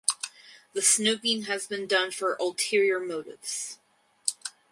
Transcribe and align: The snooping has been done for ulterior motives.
The 0.73 0.81
snooping 0.81 1.43
has 1.43 1.67
been 1.67 1.85
done 1.85 2.09
for 2.09 2.33
ulterior 2.39 2.99
motives. 2.99 3.77